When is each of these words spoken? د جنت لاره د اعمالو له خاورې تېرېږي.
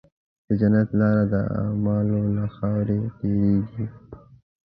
د 0.47 0.49
جنت 0.59 0.89
لاره 0.99 1.23
د 1.33 1.35
اعمالو 1.61 2.21
له 2.35 2.45
خاورې 2.55 2.99
تېرېږي. 3.17 3.85